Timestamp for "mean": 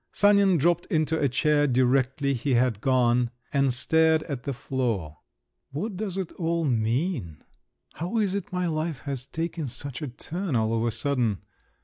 6.65-7.43